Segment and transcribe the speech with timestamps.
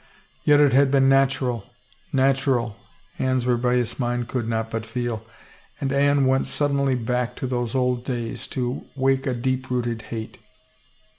[0.43, 1.63] Yet it had been natural,
[2.11, 2.75] natural,
[3.19, 5.23] Anne's rebellious mind could not but feel,
[5.79, 10.39] and Anne went suddenly back to those old days to wake a deep rooted hate.